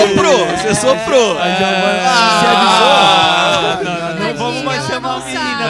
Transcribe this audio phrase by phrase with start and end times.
[0.00, 1.38] soprou, você soprou.
[1.38, 3.84] A Giovana Ah, se ah, avisou.
[3.84, 5.64] não, Tadinha, vamos mais chamar a menina pra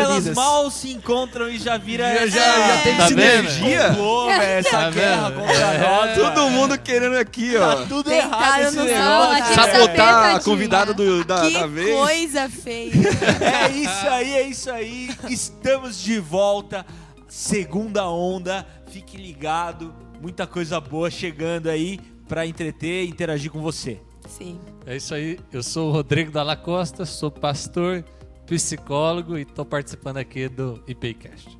[0.00, 3.94] Elas, mal se encontram e já vira Já, já, já tem Tá sinergia.
[3.96, 6.14] Pô, essa Tá guerra contra nós.
[6.14, 7.76] Todo mundo querendo aqui, ó.
[7.76, 9.54] Tá tudo errado esse negócio.
[9.54, 11.96] Sabotar a convidada do, da, que da vez.
[11.96, 12.90] coisa feia.
[13.40, 15.10] É isso aí, é isso aí.
[15.28, 16.84] Estamos de volta.
[17.30, 18.66] Segunda onda.
[18.88, 19.94] Fique ligado.
[20.20, 21.98] Muita coisa boa chegando aí
[22.28, 24.00] pra entreter e interagir com você.
[24.28, 24.60] Sim.
[24.84, 28.04] É isso aí, eu sou o Rodrigo Dalla Costa, sou pastor,
[28.46, 31.56] psicólogo e tô participando aqui do IPCast.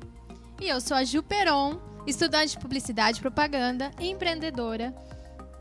[0.61, 4.93] E eu sou a Ju Peron, estudante de publicidade e propaganda e empreendedora.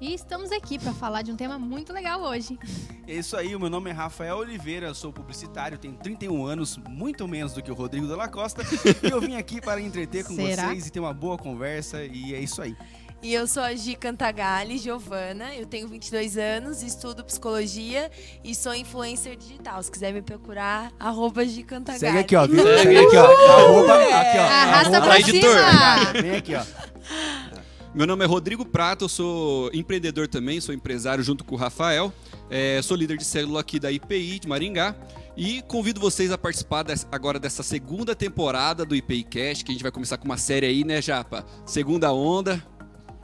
[0.00, 2.58] E estamos aqui para falar de um tema muito legal hoje.
[3.06, 6.78] É isso aí, o meu nome é Rafael Oliveira, eu sou publicitário, tenho 31 anos,
[6.88, 8.62] muito menos do que o Rodrigo Della Costa,
[9.02, 10.68] e eu vim aqui para entreter com Será?
[10.68, 12.74] vocês e ter uma boa conversa, e é isso aí.
[13.22, 18.10] E eu sou a Gi Cantagalli, Giovana, eu tenho 22 anos, estudo psicologia
[18.42, 19.82] e sou influencer digital.
[19.82, 22.00] Se quiser me procurar, arroba Gi Cantagalli.
[22.00, 22.46] Segue aqui, ó?
[22.46, 23.26] Segue aqui, ó.
[23.52, 24.40] Arroba, aqui, ó.
[24.40, 25.50] Arrasta Olá, pra editor.
[25.50, 26.22] cima!
[26.22, 26.62] Vem aqui, ó.
[27.92, 32.12] Meu nome é Rodrigo Prato, eu sou empreendedor também, sou empresário junto com o Rafael.
[32.48, 34.94] É, sou líder de célula aqui da IPI de Maringá.
[35.36, 39.74] E convido vocês a participar des- agora dessa segunda temporada do IPI Cast, que a
[39.74, 41.44] gente vai começar com uma série aí, né, Japa?
[41.66, 42.62] Segunda onda.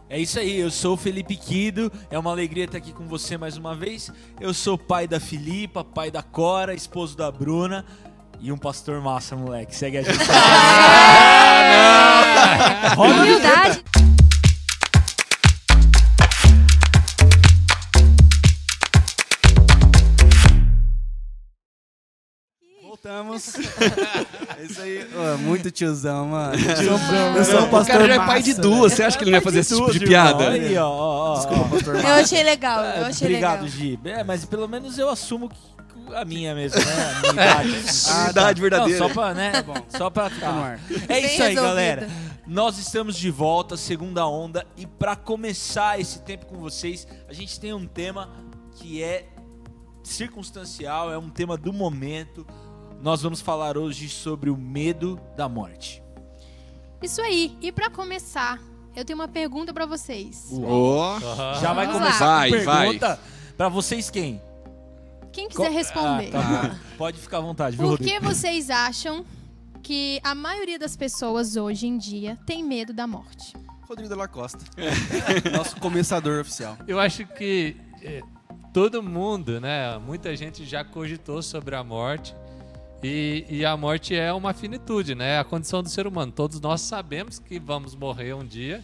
[0.08, 3.36] É isso aí, eu sou o Felipe Quido, é uma alegria estar aqui com você
[3.36, 4.10] mais uma vez.
[4.40, 7.84] Eu sou pai da Filipa, pai da Cora, esposo da Bruna
[8.40, 9.74] e um pastor massa, moleque.
[9.76, 10.18] Segue a gente.
[12.98, 13.82] Humildade!
[22.96, 23.52] Voltamos.
[24.58, 26.56] É isso aí, Ô, muito tiozão, mano.
[26.56, 28.60] Tiozão, eu sou um o pastor cara já é massa, pai de né?
[28.60, 30.48] duas, você acha que ele não ia fazer esse tipo de piada?
[30.48, 33.68] Aí, ó, ó, ó, Desculpa, pastor Eu achei legal, eu achei Obrigado, legal.
[33.68, 34.00] Gi.
[34.06, 35.56] É, mas pelo menos eu assumo que-
[36.14, 37.12] a minha mesmo, né?
[37.12, 38.10] A minha idade.
[38.10, 38.98] A verdade verdadeira.
[39.00, 39.62] Não, só pra, né?
[39.62, 39.74] bom.
[39.90, 40.64] Só pra Fica no ficar.
[40.64, 40.80] ar.
[41.10, 42.08] É isso aí, galera.
[42.46, 47.60] Nós estamos de volta, segunda onda, e pra começar esse tempo com vocês, a gente
[47.60, 48.30] tem um tema
[48.76, 49.26] que é
[50.02, 52.46] circunstancial, é um tema do momento.
[53.00, 56.02] Nós vamos falar hoje sobre o medo da morte.
[57.02, 57.56] Isso aí.
[57.60, 58.60] E para começar,
[58.94, 60.48] eu tenho uma pergunta para vocês.
[60.64, 61.18] Ó,
[61.60, 62.38] Já vai Vamos começar lá.
[62.38, 62.50] vai.
[62.50, 63.20] pergunta
[63.56, 64.40] pra vocês quem?
[65.32, 66.30] Quem quiser responder.
[66.34, 66.80] Ah, tá.
[66.96, 69.24] Pode ficar à vontade, Por que vocês acham
[69.82, 73.54] que a maioria das pessoas hoje em dia tem medo da morte?
[73.86, 74.64] Rodrigo Della Costa.
[75.54, 76.76] Nosso começador oficial.
[76.88, 78.22] Eu acho que é,
[78.72, 82.34] todo mundo, né, muita gente já cogitou sobre a morte
[83.02, 86.32] e, e a morte é uma finitude, né, é a condição do ser humano.
[86.32, 88.82] Todos nós sabemos que vamos morrer um dia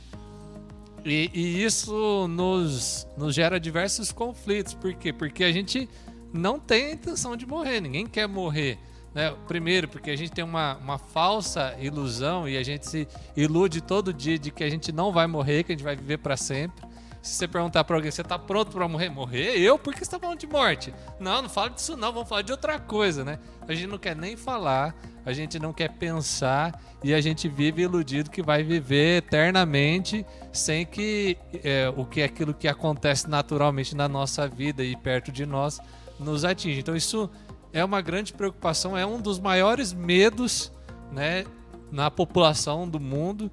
[1.05, 4.75] e, e isso nos, nos gera diversos conflitos.
[4.75, 5.13] Por quê?
[5.13, 5.89] Porque a gente
[6.33, 8.79] não tem a intenção de morrer, ninguém quer morrer.
[9.15, 9.35] Né?
[9.47, 13.07] Primeiro, porque a gente tem uma, uma falsa ilusão e a gente se
[13.37, 16.19] ilude todo dia de que a gente não vai morrer, que a gente vai viver
[16.19, 16.92] para sempre.
[17.23, 19.09] Se você perguntar para alguém, você tá pronto para morrer?
[19.09, 19.57] Morrer?
[19.57, 19.79] Eu?
[19.79, 20.93] Por que você tá falando de morte?
[21.21, 23.39] Não, não fala disso não, vamos falar de outra coisa, né?
[23.69, 24.93] A gente não quer nem falar,
[25.25, 30.85] a gente não quer pensar e a gente vive iludido que vai viver eternamente sem
[30.85, 35.47] que é, o que é aquilo que acontece naturalmente na nossa vida e perto de
[35.47, 35.79] nós
[36.19, 36.81] nos atinge.
[36.81, 37.31] Então isso
[37.73, 40.73] é uma grande preocupação, é um dos maiores medos,
[41.13, 41.45] né,
[41.93, 43.49] na população do mundo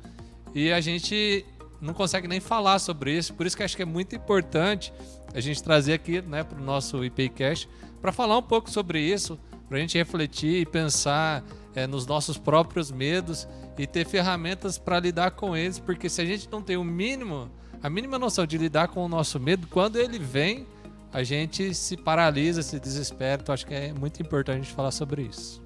[0.56, 1.46] e a gente
[1.82, 3.34] não consegue nem falar sobre isso.
[3.34, 4.94] Por isso que acho que é muito importante
[5.34, 7.70] a gente trazer aqui, né, para o nosso IPCast
[8.02, 11.44] para falar um pouco sobre isso, para a gente refletir e pensar
[11.76, 13.48] é, nos nossos próprios medos
[13.78, 17.50] e ter ferramentas para lidar com eles, porque se a gente não tem o mínimo,
[17.82, 20.66] a mínima noção de lidar com o nosso medo, quando ele vem,
[21.12, 23.42] a gente se paralisa, se desespera.
[23.42, 25.62] Então acho que é muito importante a gente falar sobre isso.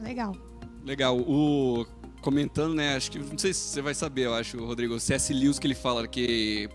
[0.00, 0.36] Legal.
[0.84, 1.18] legal.
[1.18, 1.86] O
[2.22, 2.96] comentando, né?
[2.96, 4.98] Acho que não sei se você vai saber, eu acho, Rodrigo.
[4.98, 5.32] C.S.
[5.34, 6.68] Lewis que ele fala que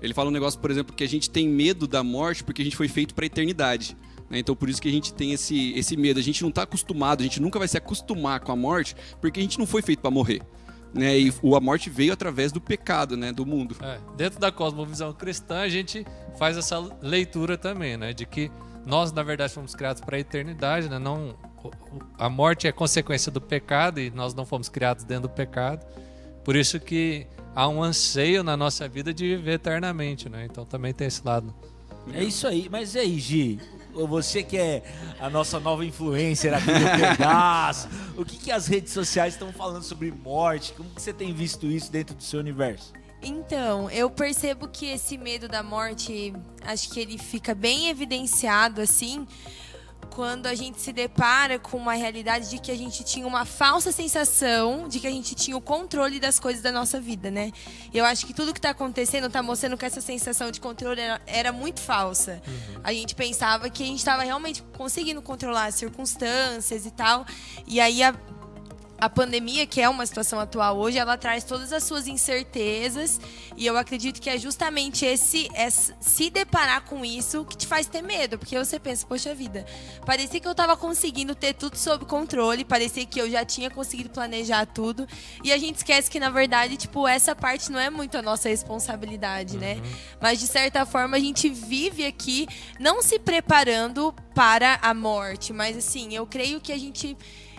[0.00, 2.64] ele fala um negócio, por exemplo, que a gente tem medo da morte porque a
[2.64, 3.96] gente foi feito para eternidade.
[4.30, 4.38] né?
[4.38, 6.18] Então por isso que a gente tem esse, esse medo.
[6.18, 9.38] A gente não está acostumado, a gente nunca vai se acostumar com a morte porque
[9.38, 10.42] a gente não foi feito para morrer.
[10.94, 11.18] Né?
[11.18, 13.32] E a morte veio através do pecado, né?
[13.32, 13.76] Do mundo.
[13.80, 16.04] É, dentro da cosmovisão cristã, a gente
[16.38, 18.12] faz essa leitura também, né?
[18.12, 18.50] De que
[18.84, 20.98] nós, na verdade, fomos criados para a eternidade, né?
[20.98, 21.34] Não,
[22.18, 25.84] a morte é consequência do pecado e nós não fomos criados dentro do pecado.
[26.44, 30.46] Por isso que há um anseio na nossa vida de viver eternamente, né?
[30.50, 31.54] Então também tem esse lado.
[32.12, 32.68] É isso aí.
[32.70, 33.60] Mas e aí, Gi?
[33.94, 34.82] Você que é
[35.20, 39.82] a nossa nova influencer aqui do Pedaço, o que, que as redes sociais estão falando
[39.82, 40.72] sobre morte?
[40.72, 42.92] Como que você tem visto isso dentro do seu universo?
[43.22, 49.28] Então, eu percebo que esse medo da morte, acho que ele fica bem evidenciado assim,
[50.14, 53.90] quando a gente se depara com uma realidade de que a gente tinha uma falsa
[53.90, 57.50] sensação de que a gente tinha o controle das coisas da nossa vida, né?
[57.92, 61.20] Eu acho que tudo que está acontecendo está mostrando que essa sensação de controle era,
[61.26, 62.42] era muito falsa.
[62.84, 67.24] A gente pensava que a gente estava realmente conseguindo controlar as circunstâncias e tal.
[67.66, 68.14] E aí a
[69.02, 73.20] a pandemia, que é uma situação atual hoje, ela traz todas as suas incertezas
[73.56, 77.88] e eu acredito que é justamente esse é se deparar com isso que te faz
[77.88, 79.66] ter medo, porque você pensa, poxa vida,
[80.06, 84.08] parecia que eu estava conseguindo ter tudo sob controle, parecia que eu já tinha conseguido
[84.08, 85.04] planejar tudo
[85.42, 88.48] e a gente esquece que na verdade, tipo, essa parte não é muito a nossa
[88.48, 89.82] responsabilidade, né?
[90.20, 92.46] Mas de certa forma a gente vive aqui
[92.78, 97.18] não se preparando para a morte, mas assim, eu creio que a gente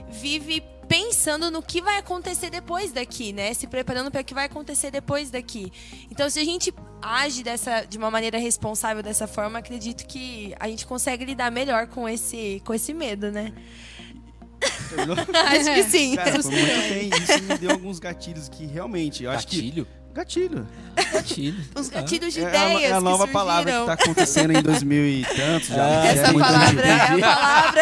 [0.10, 0.63] vive
[0.94, 3.51] pensando no que vai acontecer depois daqui, né?
[3.56, 5.74] Se preparando para o que vai acontecer depois daqui.
[6.12, 10.68] Então, se a gente age dessa, de uma maneira responsável dessa forma, acredito que a
[10.68, 13.51] gente consegue lidar melhor com esse, com esse medo, né?
[15.50, 16.16] Acho que sim.
[16.16, 17.10] Cara, foi muito bem.
[17.10, 19.86] Isso me deu alguns gatilhos que realmente, eu acho que...
[20.13, 20.68] Gatilho?
[20.95, 21.13] Gatilho.
[21.13, 21.63] Gatilho.
[21.75, 24.62] Uns gatilhos de É a, ideias é a nova que palavra que está acontecendo em
[24.62, 25.83] 2000 e tantos já.
[25.83, 27.81] Ah, É Essa muito palavra é a palavra.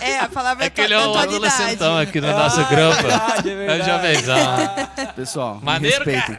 [0.00, 3.02] É, a palavra É que ele é um adolescentão aqui no nosso grampo.
[3.02, 3.90] verdade, é É verdade.
[3.90, 4.36] jovenzão.
[5.16, 6.38] Pessoal, Maneiro, respeitem.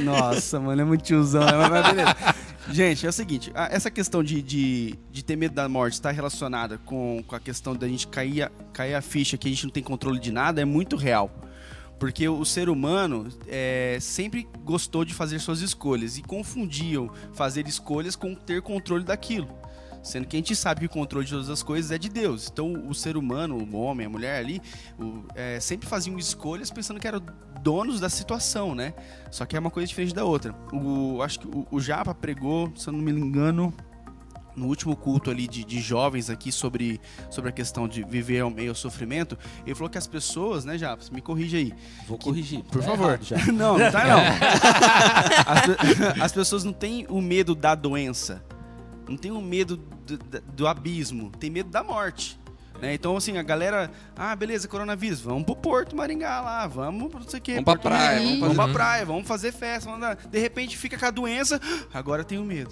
[0.00, 1.44] Nossa, mano, é muito tiozão.
[1.44, 1.52] né?
[1.56, 2.16] Mas, mas beleza.
[2.70, 6.10] Gente, é o seguinte, a- essa questão de, de, de ter medo da morte está
[6.12, 9.64] relacionada com, com a questão da gente cair a, cair a ficha que a gente
[9.64, 11.28] não tem controle de nada, é muito real.
[12.02, 18.16] Porque o ser humano é, sempre gostou de fazer suas escolhas e confundiam fazer escolhas
[18.16, 19.48] com ter controle daquilo.
[20.02, 22.48] Sendo que a gente sabe que o controle de todas as coisas é de Deus.
[22.52, 24.60] Então o ser humano, o homem, a mulher ali,
[24.98, 27.22] o- é, sempre faziam escolhas pensando que eram
[27.60, 28.94] donos da situação, né?
[29.30, 30.52] Só que é uma coisa diferente da outra.
[30.72, 33.72] O, acho que o, o Japa pregou, se eu não me engano,
[34.54, 37.00] no último culto ali de, de jovens aqui sobre,
[37.30, 40.76] sobre a questão de viver ao meio ao sofrimento, ele falou que as pessoas, né,
[40.76, 41.74] Japa, me corrige aí,
[42.06, 42.62] Vou corrigir.
[42.64, 43.18] por Tá favor.
[43.30, 44.20] errado não, não tá não.
[45.46, 48.44] As, as pessoas não têm o medo da doença.
[49.08, 51.30] Não tem o medo do, do- do abismo.
[51.38, 52.38] Tem medo da morte.
[52.82, 52.92] Né?
[52.92, 53.90] Então, assim, a galera...
[54.16, 55.20] Ah, beleza, coronavírus.
[55.20, 56.66] Vamos pro Porto Maringá lá.
[56.66, 57.52] Vamos, não sei o quê.
[57.54, 59.90] Vamos pra praia, vamos Vamos fazer- pra praia, vamos fazer festa.
[59.90, 61.60] Vamos De repente fica com a doença.
[61.94, 62.70] Agora tenho medo.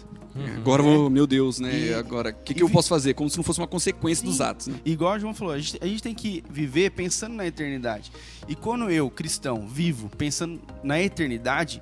[0.57, 1.73] Agora, eu vou- meu Deus, né?
[1.75, 3.15] E- Agora, o que, que eu vi- posso fazer?
[3.15, 4.43] Como se não fosse uma consequência dos Sim.
[4.43, 4.75] atos, né?
[4.85, 8.13] Igual o João falou, a gente, a gente tem que viver pensando na eternidade.
[8.49, 11.81] E quando eu, cristão, vivo pensando na eternidade,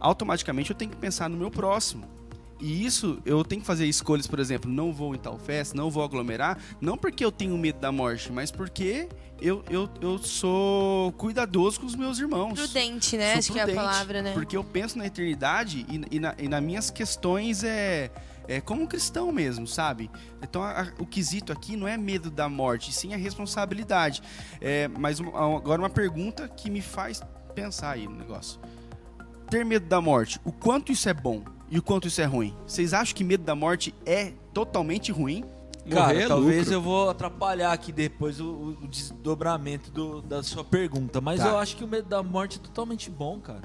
[0.00, 2.15] automaticamente eu tenho que pensar no meu próximo.
[2.58, 5.90] E isso, eu tenho que fazer escolhas, por exemplo, não vou em tal festa, não
[5.90, 11.12] vou aglomerar, não porque eu tenho medo da morte, mas porque eu, eu, eu sou
[11.12, 12.54] cuidadoso com os meus irmãos.
[12.58, 13.32] Prudente, né?
[13.32, 14.32] Sou Acho que é a prudente, palavra, né?
[14.32, 18.10] Porque eu penso na eternidade e, e, na, e nas minhas questões é,
[18.48, 20.10] é como um cristão mesmo, sabe?
[20.42, 24.22] Então a- a- o quesito aqui não é medo da morte, sim a responsabilidade.
[24.62, 27.20] É, mas um- agora uma pergunta que me faz
[27.54, 28.58] pensar aí no negócio.
[29.50, 32.54] Ter medo da morte, o quanto isso é bom e o quanto isso é ruim?
[32.66, 35.44] Vocês acham que medo da morte é totalmente ruim?
[35.90, 36.72] Cara, Morrer é talvez lucro.
[36.74, 41.48] eu vou atrapalhar aqui depois o, o desdobramento do- da sua pergunta, mas Tá.
[41.48, 43.62] eu acho que o medo da morte é totalmente bom, cara.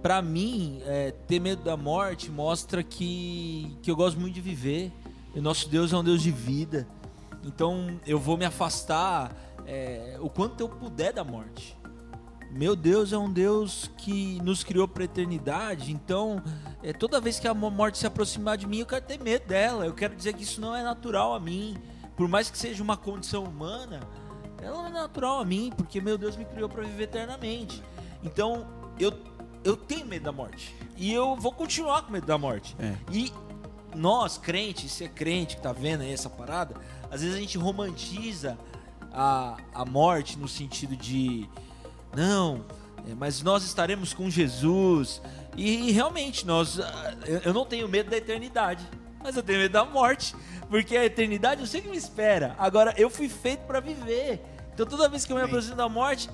[0.00, 4.92] Pra mim, é, ter medo da morte mostra que, que eu gosto muito de viver.
[5.34, 6.86] E nosso Deus é um Deus de vida.
[7.44, 9.34] Então eu vou me afastar
[9.66, 11.76] é, o quanto eu puder da morte.
[12.54, 15.90] Meu Deus é um Deus que nos criou para eternidade.
[15.90, 16.40] Então,
[16.84, 19.44] é, toda vez que a mo- morte se aproximar de mim, eu quero ter medo
[19.48, 19.84] dela.
[19.84, 21.76] Eu quero dizer que isso não é natural a mim.
[22.16, 24.00] Por mais que seja uma condição humana,
[24.62, 27.82] ela não é natural a mim, porque meu Deus me criou para viver eternamente.
[28.22, 28.64] Então,
[29.00, 29.12] eu,
[29.64, 30.76] eu tenho medo da morte.
[30.96, 32.76] E eu vou continuar com medo da morte.
[32.78, 32.94] É.
[33.10, 33.32] E
[33.96, 36.76] nós, crentes, você é crente que tá vendo aí essa parada,
[37.10, 38.56] às vezes a gente romantiza
[39.12, 41.48] a, a morte no sentido de
[42.16, 42.64] não,
[43.08, 45.20] é, mas nós estaremos com Jesus.
[45.56, 48.88] E, e realmente, nós, ah, eu, eu não tenho medo da eternidade,
[49.22, 50.34] mas eu tenho medo da morte,
[50.68, 52.54] porque a eternidade eu sei que me espera.
[52.58, 54.44] Agora, eu fui feito para viver.
[54.72, 56.28] Então, toda vez que eu me aproximo da morte,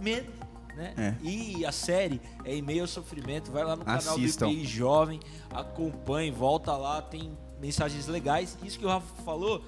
[0.00, 0.32] medo.
[0.76, 0.94] Né?
[0.96, 1.14] É.
[1.22, 3.50] E a série é em meio ao sofrimento.
[3.50, 4.46] Vai lá no canal Assistam.
[4.46, 8.58] do IPI Jovem, acompanhe, volta lá, tem mensagens legais.
[8.62, 9.64] Isso que o Rafa falou,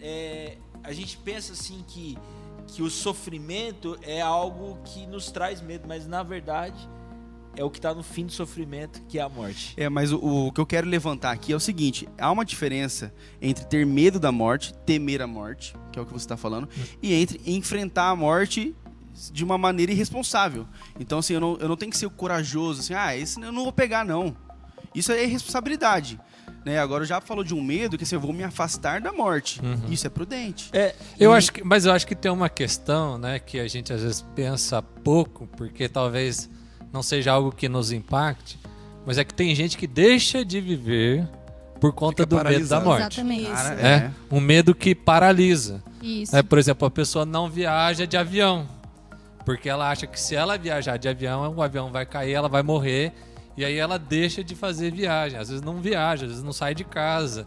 [0.00, 2.16] é, a gente pensa assim que,
[2.70, 6.88] que o sofrimento é algo que nos traz medo, mas na verdade
[7.56, 9.74] é o que está no fim do sofrimento, que é a morte.
[9.76, 13.12] É, mas o, o que eu quero levantar aqui é o seguinte: há uma diferença
[13.40, 16.68] entre ter medo da morte, temer a morte, que é o que você está falando,
[17.02, 18.74] e entre enfrentar a morte
[19.32, 20.66] de uma maneira irresponsável.
[20.98, 23.64] Então, assim, eu não, eu não tenho que ser corajoso, assim, ah, esse eu não
[23.64, 24.34] vou pegar, não.
[24.94, 26.18] Isso é irresponsabilidade.
[26.64, 26.78] Né?
[26.78, 29.60] Agora, já falou de um medo que assim, eu vou me afastar da morte.
[29.88, 30.68] Isso é prudente.
[30.72, 33.66] É, Eu e- acho que, mas eu acho que tem uma questão, né, que a
[33.66, 36.50] gente às vezes pensa pouco, porque talvez
[36.92, 38.58] não seja algo que nos impacte,
[39.06, 41.26] mas é que tem gente que deixa de viver
[41.80, 43.00] por conta Fica do medo da morte.
[43.20, 43.46] Exatamente.
[43.50, 45.82] Cara, É, um medo que paralisa.
[46.02, 46.36] Isso.
[46.36, 48.68] É, por exemplo, a pessoa não viaja de avião,
[49.46, 52.62] porque ela acha que se ela viajar de avião, o avião vai cair, ela vai
[52.62, 53.12] morrer,
[53.56, 55.38] e aí ela deixa de fazer viagem.
[55.38, 57.46] Às vezes não viaja, às vezes não sai de casa.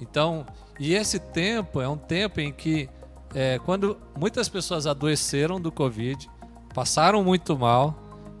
[0.00, 0.46] Então,
[0.78, 2.88] e esse tempo é um tempo em que,
[3.34, 6.28] é, quando muitas pessoas adoeceram do Covid,
[6.74, 7.96] passaram muito mal,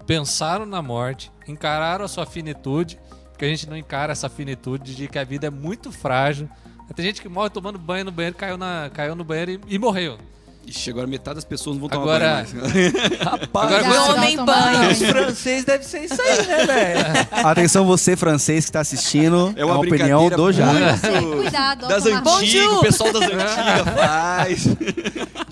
[0.06, 2.98] pensaram na morte, encararam a sua finitude,
[3.30, 6.48] porque a gente não encara essa finitude de que a vida é muito frágil.
[6.94, 9.78] Tem gente que morre tomando banho no banheiro, caiu, na, caiu no banheiro e, e
[9.78, 10.18] morreu.
[10.66, 13.18] Ixi, agora metade das pessoas não vão tomar Agora- banho mais.
[13.20, 14.90] Rapaz, Agora já Homem banho.
[14.92, 17.28] os franceses devem ser isso aí, né, velho?
[17.48, 19.52] Atenção você, francês, que está assistindo.
[19.56, 20.52] É uma opinião brincadeira do
[20.96, 24.66] Você, cuidado, Das antigas, o pessoal das antigas faz.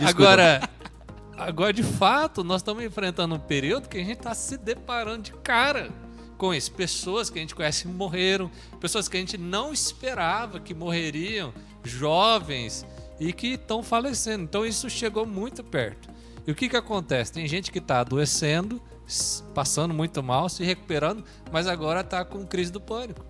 [0.09, 0.69] Agora,
[1.37, 5.33] agora, de fato, nós estamos enfrentando um período que a gente está se deparando de
[5.43, 5.91] cara
[6.39, 6.71] com isso.
[6.73, 8.51] Pessoas que a gente conhece morreram,
[8.81, 11.53] pessoas que a gente não esperava que morreriam,
[11.85, 12.87] jovens
[13.21, 14.45] e que estão falecendo.
[14.45, 16.09] Então isso chegou muito perto.
[16.47, 17.31] E o que, que acontece?
[17.33, 18.81] Tem gente que está adoecendo,
[19.55, 21.23] passando muito mal, se recuperando,
[21.53, 23.25] mas agora está com crise do pânico.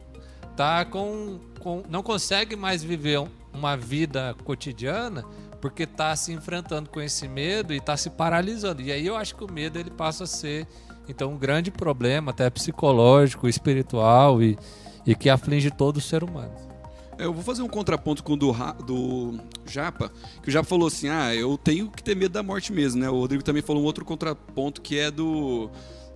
[0.57, 5.25] Tá com, com não consegue mais viver um- uma vida cotidiana
[5.61, 8.81] porque está se enfrentando com esse medo e está se paralisando.
[8.81, 10.67] E aí eu acho que o medo ele passa a ser
[11.09, 14.57] então um grande problema, até psicológico, espiritual e,
[15.05, 16.70] e que aflige todo o ser humano.
[17.21, 18.53] Eu vou fazer um contraponto com o do,
[18.87, 20.11] do Japa,
[20.43, 23.11] que o Japa falou assim: ah, eu tenho que ter medo da morte mesmo, né?
[23.11, 25.71] O Rodrigo também falou um outro contraponto que é do.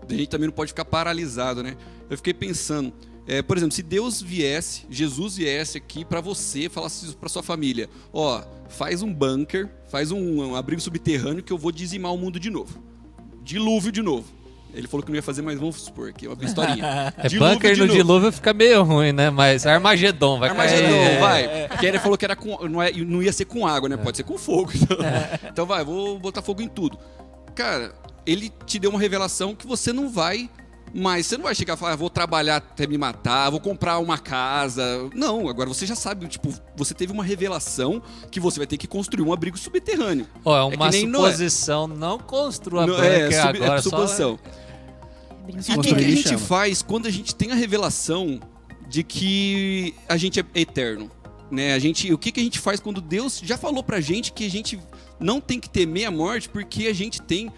[0.09, 1.77] A gente também não pode ficar paralisado, né?
[2.09, 2.93] Eu fiquei pensando,
[3.27, 7.43] é, por exemplo, se Deus viesse, Jesus viesse aqui pra você, falasse isso pra sua
[7.43, 12.19] família: ó, faz um bunker, faz um, um abrigo subterrâneo que eu vou dizimar o
[12.19, 12.83] mundo de novo.
[13.43, 14.44] Dilúvio de novo.
[14.75, 17.15] Ele falou que não ia fazer, mas vamos supor que é uma historinha.
[17.17, 19.31] É Dilúvio bunker no dilúvio fica meio ruim, né?
[19.31, 21.21] Mas Armagedon vai Armagedon, cair.
[21.21, 21.69] vai.
[21.69, 23.97] Porque ele falou que era com, não, é, não ia ser com água, né?
[23.97, 24.73] Pode ser com fogo.
[24.75, 24.97] Então,
[25.51, 26.99] então vai, vou botar fogo em tudo.
[27.55, 27.93] Cara,
[28.27, 30.51] ele te deu uma revelação que você não vai
[30.93, 31.27] mais.
[31.27, 34.17] Você não vai chegar e falar, ah, vou trabalhar até me matar, vou comprar uma
[34.19, 35.09] casa.
[35.15, 38.87] Não, agora você já sabe, tipo, você teve uma revelação que você vai ter que
[38.87, 40.27] construir um abrigo subterrâneo.
[40.45, 41.31] Ó, é É uma que nem Noé.
[41.33, 43.79] suposição, não construa Não, é, sub, agora.
[43.79, 44.37] é só-
[45.49, 48.41] E o que, que Construir a gente faz quando a gente tem a revelação
[48.89, 51.11] de que a gente é eterno?
[51.51, 51.75] Né?
[51.75, 54.47] A gente, o que, que a gente faz quando Deus já falou pra gente que
[54.47, 54.79] a gente
[55.21, 57.53] não tem que temer a morte porque a gente tem.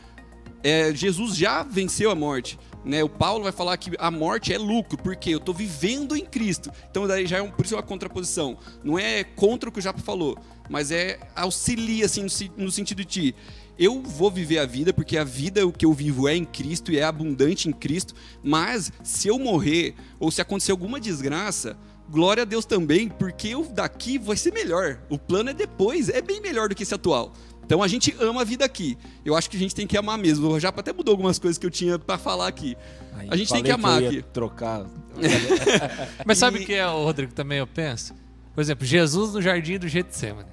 [0.62, 2.58] é, Jesus já venceu a morte.
[2.84, 3.02] Né?
[3.02, 6.70] O Paulo vai falar que a morte é lucro, porque eu estou vivendo em Cristo.
[6.88, 8.56] Então, daí já é um, por isso é uma contraposição.
[8.84, 10.38] Não é contra o que o Japa falou,
[10.70, 13.34] mas é auxilia, assim, no, se- no sentido de
[13.78, 16.90] eu vou viver a vida, porque a vida o que eu vivo é em Cristo
[16.92, 21.76] e é abundante em Cristo, mas se eu morrer ou se acontecer alguma desgraça,
[22.08, 24.98] glória a Deus também, porque eu daqui vai ser melhor.
[25.10, 27.32] O plano é depois, é bem melhor do que esse atual.
[27.64, 28.96] Então a gente ama a vida aqui.
[29.24, 30.48] Eu acho que a gente tem que amar mesmo.
[30.48, 32.76] O Japa até mudou algumas coisas que eu tinha pra falar aqui.
[33.12, 34.28] Aí, A gente tem que amar eu ia aqui.
[34.32, 34.86] trocar.
[36.24, 38.14] Mas sabe E- o que é, o Rodrigo, também eu penso?
[38.54, 40.48] Por exemplo, Jesus no jardim do Getsemane.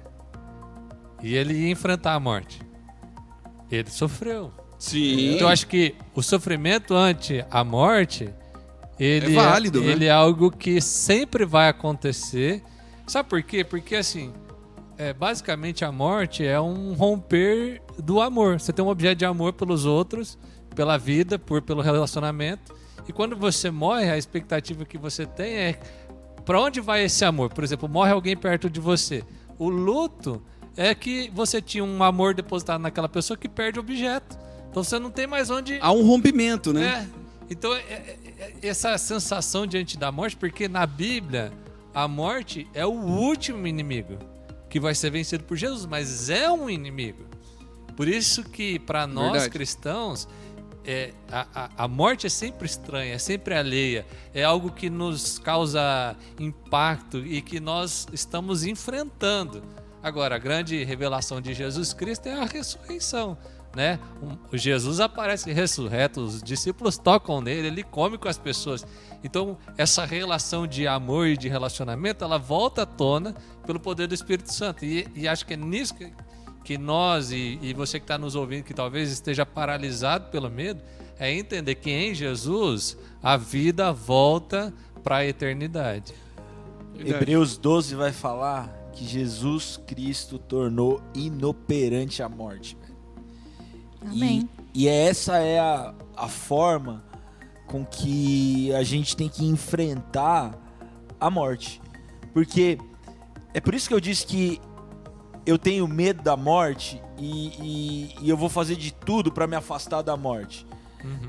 [1.22, 2.60] E ele ia enfrentar a morte.
[3.70, 4.52] Ele sofreu.
[4.78, 5.34] Sim.
[5.34, 8.28] Então eu acho que o sofrimento ante a morte,
[8.98, 9.92] ele É válido, né?
[9.92, 12.62] ele é algo que sempre vai acontecer.
[13.06, 13.64] Sabe por quê?
[13.64, 14.32] Porque assim,
[14.98, 18.60] é, basicamente a morte é um romper do amor.
[18.60, 20.38] Você tem um objeto de amor pelos outros,
[20.74, 22.74] pela vida, por pelo relacionamento.
[23.08, 25.80] E quando você morre, a expectativa que você tem é
[26.44, 27.52] para onde vai esse amor?
[27.52, 29.22] Por exemplo, morre alguém perto de você.
[29.58, 30.42] O luto
[30.76, 34.36] é que você tinha um amor depositado naquela pessoa que perde o objeto.
[34.70, 37.08] Então você não tem mais onde Há um rompimento, né?
[37.20, 37.24] é.
[37.50, 41.52] Então, é- é- é- essa sensação diante da morte, porque na Bíblia,
[41.94, 44.18] a morte é o último inimigo
[44.68, 47.22] que vai ser vencido por Jesus, mas é um inimigo.
[47.96, 49.50] Por isso que, para nós Verdade.
[49.50, 50.26] cristãos,
[50.84, 54.04] é, a, a- a morte é sempre estranha, é sempre alheia,
[54.34, 59.62] é algo que nos causa impacto e que nós estamos enfrentando.
[60.04, 63.38] Agora, a grande revelação de Jesus Cristo é a ressurreição.
[63.74, 63.98] Né?
[64.52, 68.86] O Jesus aparece ressurreto, os discípulos tocam nele, ele come com as pessoas.
[69.24, 73.34] Então, essa relação de amor e de relacionamento, ela volta à tona
[73.66, 74.84] pelo poder do Espírito Santo.
[74.84, 76.12] E, e acho que é nisso que,
[76.62, 80.82] que nós e, e você que está nos ouvindo, que talvez esteja paralisado pelo medo,
[81.18, 84.70] é entender que em Jesus a vida volta
[85.02, 86.12] para a eternidade.
[86.94, 92.76] Hebreus 12 vai falar que Jesus Cristo tornou inoperante a morte.
[94.00, 94.48] Amém.
[94.74, 97.04] E, e essa é a, a forma
[97.66, 100.58] com que a gente tem que enfrentar
[101.18, 101.80] a morte.
[102.32, 102.78] Porque
[103.52, 104.60] é por isso que eu disse que
[105.46, 109.56] eu tenho medo da morte e, e- e eu vou fazer de tudo para me
[109.56, 110.66] afastar da morte.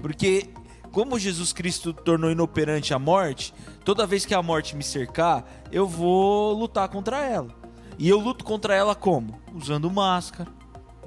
[0.01, 0.49] Porque
[0.95, 5.85] como Jesus Cristo tornou inoperante a morte, toda vez que a morte me cercar, eu
[5.85, 7.49] vou lutar contra ela.
[7.99, 9.37] E eu luto contra ela como?
[9.53, 10.49] Usando máscara,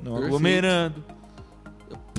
[0.03, 0.27] não Perfeito.
[0.27, 1.05] aglomerando.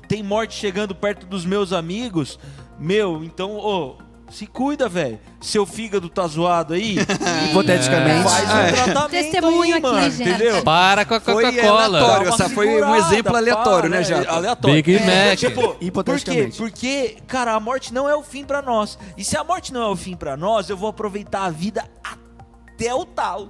[0.08, 2.40] Tem morte chegando perto dos meus amigos,
[2.80, 3.98] meu, então, ô,
[4.30, 5.20] se cuida, velho.
[5.42, 6.98] Seu fígado tá zoado aí,
[7.50, 8.24] Hipoteticamente.
[8.30, 8.72] faz um é.
[8.72, 10.30] tratamento Testemunho aí, aqui, mano, gente.
[10.30, 10.62] entendeu?
[10.64, 11.84] Para com a Foi Coca-Cola.
[11.86, 12.26] aleatório.
[12.26, 14.30] Dá uma essa foi um segurada, exemplo aleatório, pá, né, Jato?
[14.30, 14.76] Aleatório.
[14.84, 15.38] Big Mac.
[15.38, 15.86] Tipo, por quê?
[15.86, 16.58] Hipoteticamente.
[16.58, 18.98] Porque, cara, a morte não é o fim pra nós.
[19.18, 21.84] E se a morte não é o fim pra nós, eu vou aproveitar a vida
[22.04, 23.50] até o talo.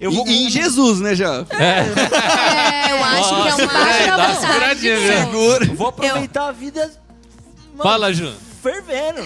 [0.00, 1.44] Eu E- vou e em Jesus, né, já?
[1.50, 5.04] É, Eu acho que é Nossa, uma é, dá uma vontade de seguradinha, Deus.
[5.04, 5.18] viu?
[5.26, 5.64] Segura.
[5.66, 6.90] Eu vou aproveitar a vida
[7.70, 8.32] mano, Fala, Ju.
[8.62, 9.20] Fervendo.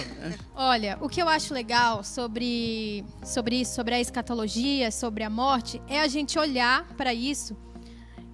[0.55, 5.79] Olha, o que eu acho legal sobre, sobre isso, sobre a escatologia, sobre a morte,
[5.87, 7.55] é a gente olhar para isso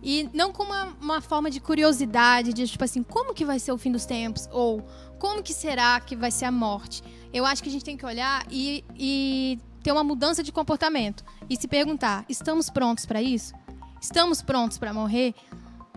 [0.04, 3.72] e não com uma, uma forma de curiosidade, de tipo assim, como que vai ser
[3.72, 4.50] o fim dos tempos?
[4.52, 4.82] Ou
[5.18, 7.02] como que será que vai ser a morte?
[7.34, 11.24] Eu acho que a gente tem que olhar e, e ter uma mudança de comportamento
[11.50, 13.54] e se perguntar: estamos prontos para isso?
[14.02, 15.34] Estamos prontos para morrer?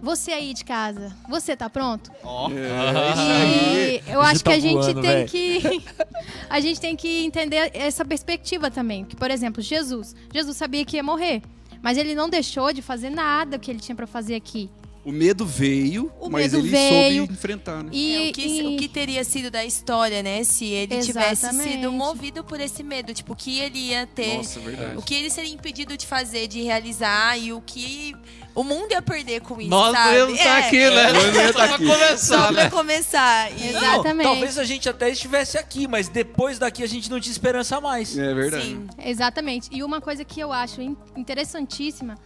[0.03, 2.13] Você aí de casa, você tá pronto?
[4.07, 5.83] E eu acho tá que a gente voando, tem que
[6.51, 10.97] a gente tem que entender essa perspectiva também, que por exemplo, Jesus, Jesus sabia que
[10.97, 11.41] ia morrer,
[11.81, 14.71] mas ele não deixou de fazer nada que ele tinha pra fazer aqui.
[15.07, 17.19] O medo veio, O mas medo ele veio.
[17.21, 17.91] soube enfrentar, né?
[17.93, 20.43] E, É, o, que, e- o que teria sido da história, né?
[20.43, 21.73] Se ele tivesse Exatamente.
[21.75, 23.15] sido movido por esse medo.
[23.15, 24.39] Tipo, o que ele ia ter.
[24.39, 24.97] Nossa, verdade.
[24.99, 28.17] O que ele seria impedido de fazer, de realizar e o que
[28.53, 30.37] o mundo ia perder com isso, Nós sabe?
[30.39, 31.13] tá É, aqui, né?
[31.13, 31.87] Nós mesmo tá Só pra aqui.
[31.87, 32.61] começar, Só né?
[32.63, 33.53] pra começar.
[33.53, 33.73] E, Exato.
[33.87, 34.27] Não, Exatamente.
[34.27, 38.19] talvez a gente até estivesse aqui, mas depois daqui a gente não tinha esperança mais.
[38.19, 38.65] É verdade.
[38.71, 38.87] Sim.
[38.99, 39.69] Exatamente.
[39.71, 42.17] E uma coisa que eu acho in- interessantíssima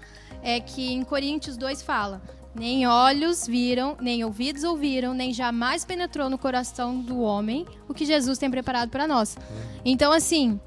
[0.42, 2.22] é que em Coríntios 2 fala:
[2.54, 8.04] nem olhos viram, nem ouvidos ouviram, nem jamais penetrou no coração do homem o que
[8.04, 9.36] Jesus tem preparado para nós.
[9.84, 10.58] Então, assim,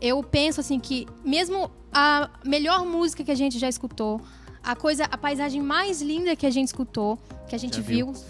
[0.00, 4.20] eu penso assim que mesmo a melhor música que a gente já escutou,
[4.62, 8.12] a coisa, a paisagem mais linda que a gente escutou, que a gente Já viu.
[8.12, 8.22] viu,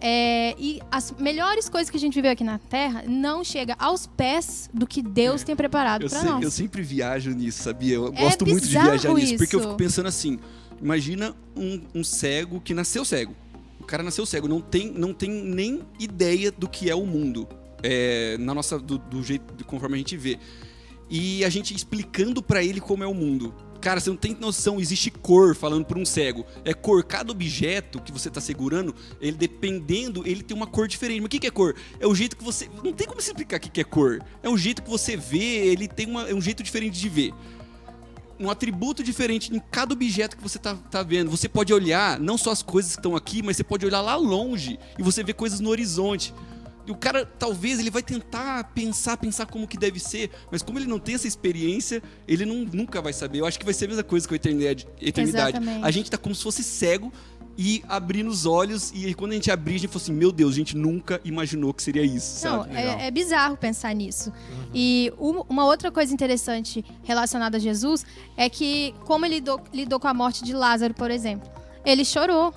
[0.00, 4.06] é, e as melhores coisas que a gente viveu aqui na Terra não chega aos
[4.06, 6.42] pés do que Deus tem preparado para nós.
[6.42, 7.96] eu sempre viajo nisso, sabia?
[7.96, 10.40] Eu É gosto muito de viajar nisso, porque eu fico pensando assim:
[10.82, 13.34] imagina um, um cego que nasceu cego.
[13.80, 17.48] O cara nasceu cego, não tem, não tem nem ideia do que é o mundo.
[17.82, 20.38] É, na nossa, do, do jeito, conforme a gente vê.
[21.08, 23.54] E a gente explicando pra ele como é o mundo.
[23.80, 26.46] Cara, você não tem noção, existe cor falando por um cego.
[26.64, 31.20] É cor, cada objeto que você tá segurando, ele dependendo, ele tem uma cor diferente.
[31.20, 31.74] Mas o que, que é cor?
[31.98, 32.70] É o jeito que você.
[32.84, 34.20] Não tem como explicar o que, que é cor.
[34.40, 37.34] É um jeito que você vê, ele tem uma, é um jeito diferente de ver.
[38.40, 41.30] Um atributo diferente em cada objeto que você tá, tá vendo.
[41.30, 44.16] Você pode olhar não só as coisas que estão aqui, mas você pode olhar lá
[44.16, 46.34] longe e você vê coisas no horizonte.
[46.84, 50.80] E o cara, talvez, ele vai tentar pensar, pensar como que deve ser, mas como
[50.80, 53.38] ele não tem essa experiência, ele não- nunca vai saber.
[53.38, 54.88] Eu acho que vai ser a mesma coisa com a eternidade.
[55.00, 55.58] eternidade.
[55.58, 55.84] Exatamente.
[55.86, 57.12] A gente tá como se fosse cego
[57.64, 60.52] e abrindo os olhos, e quando a gente abrir, a gente fala assim, meu Deus,
[60.54, 62.74] a gente nunca imaginou que seria isso, Não, sabe?
[62.76, 64.32] é, é bizarro pensar nisso.
[64.74, 68.04] E um- uma outra coisa interessante relacionada a Jesus
[68.36, 71.48] é que, como ele lidou, lidou com a morte de Lázaro, por exemplo,
[71.84, 72.52] ele chorou.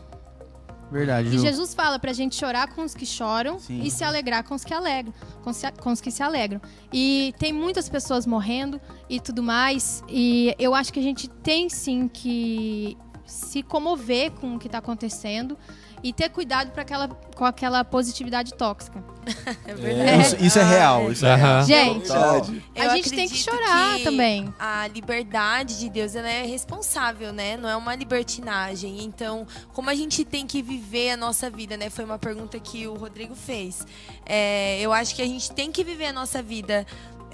[0.92, 1.40] Verdade, E.
[1.40, 3.82] Jesus fala pra gente chorar com os que choram Sim.
[3.84, 5.14] e se alegrar com os que alegram,
[5.44, 6.62] com, se- com os que se alegram.
[6.94, 10.04] E tem muitas pessoas morrendo e tudo mais.
[10.08, 14.78] E eu acho que a gente tem sim que se comover com o que tá
[14.80, 15.58] acontecendo
[16.04, 19.04] e ter cuidado pra aquela, com aquela positividade tóxica.
[19.66, 19.74] É É.
[19.74, 20.22] verdade.
[20.22, 21.12] Isso, isso é real.
[21.12, 21.42] Isso é Aham.
[21.42, 21.64] real.
[21.66, 22.62] Gente, Verdade.
[22.76, 24.54] a gente tem que chorar que também.
[24.60, 27.58] A liberdade de Deus ela é responsável, né?
[27.58, 29.04] Não é uma libertinagem.
[29.04, 31.90] Então, como a gente tem que viver a nossa vida, né?
[31.90, 33.86] Foi uma pergunta que o Rodrigo fez.
[34.28, 36.86] É, eu acho que a gente tem que viver a nossa vida.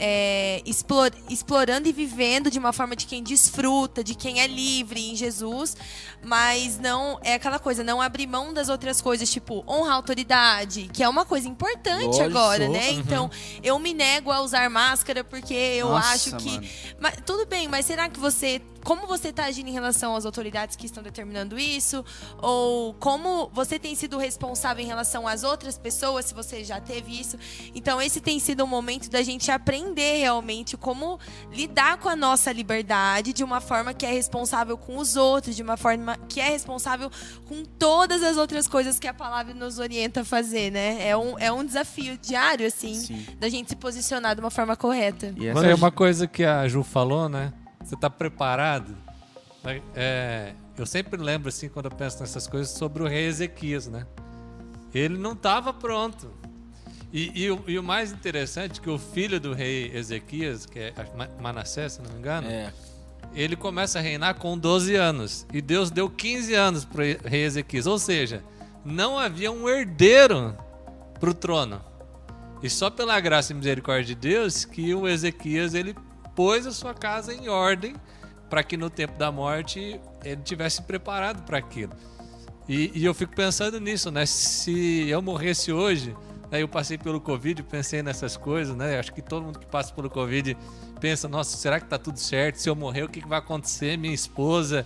[0.03, 5.11] É, explor- explorando e vivendo de uma forma de quem desfruta, de quem é livre
[5.11, 5.77] em Jesus,
[6.23, 10.89] mas não é aquela coisa, não abrir mão das outras coisas, tipo honrar a autoridade,
[10.91, 12.23] que é uma coisa importante Lógico.
[12.25, 12.89] agora, né?
[12.89, 12.99] Uhum.
[12.99, 16.59] Então, eu me nego a usar máscara porque eu Nossa, acho que
[16.99, 20.75] mas, tudo bem, mas será que você como você está agindo em relação às autoridades
[20.75, 22.03] que estão determinando isso?
[22.41, 27.19] Ou como você tem sido responsável em relação às outras pessoas, se você já teve
[27.19, 27.37] isso?
[27.73, 31.19] Então, esse tem sido um momento da gente aprender realmente como
[31.51, 35.61] lidar com a nossa liberdade de uma forma que é responsável com os outros, de
[35.61, 37.09] uma forma que é responsável
[37.45, 41.07] com todas as outras coisas que a palavra nos orienta a fazer, né?
[41.07, 43.25] É um, é um desafio diário, assim, Sim.
[43.39, 45.33] da gente se posicionar de uma forma correta.
[45.37, 47.53] E É uma coisa que a Ju falou, né?
[47.83, 48.95] Você tá preparado?
[49.95, 54.05] É, eu sempre lembro, assim, quando eu penso nessas coisas, sobre o rei Ezequias, né?
[54.93, 56.31] Ele não estava pronto.
[57.13, 60.79] E, e o, e o mais interessante é que o filho do rei Ezequias, que
[60.79, 62.71] é Ma- Manassés, se não me engano, É.
[63.33, 65.45] ele começa a reinar com 12 anos.
[65.53, 67.85] E Deus deu 15 anos para o rei Ezequias.
[67.85, 68.43] Ou seja,
[68.83, 70.57] não havia um herdeiro
[71.19, 71.81] para o trono.
[72.63, 75.95] E só pela graça e misericórdia de Deus que o Ezequias ele
[76.41, 77.95] pôs a sua casa em ordem
[78.49, 81.93] para que no tempo da morte ele tivesse preparado para aquilo.
[82.67, 84.25] E, e eu fico pensando nisso, né?
[84.25, 86.15] Se eu morresse hoje,
[86.49, 86.60] né?
[86.60, 88.97] eu passei pelo Covid, pensei nessas coisas, né?
[88.97, 90.58] Acho que todo mundo que passa pelo Covid
[90.99, 92.56] pensa, nossa, será que tá tudo certo?
[92.56, 93.95] Se eu morrer, o que, que vai acontecer?
[93.95, 94.84] Minha esposa.